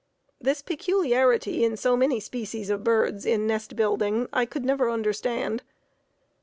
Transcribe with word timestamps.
This 0.39 0.63
peculiarity 0.63 1.63
in 1.63 1.77
so 1.77 1.95
many 1.95 2.19
species 2.19 2.71
of 2.71 2.83
birds 2.83 3.23
in 3.23 3.45
nest 3.45 3.75
building 3.75 4.27
I 4.33 4.47
could 4.47 4.65
never 4.65 4.89
understand. 4.89 5.61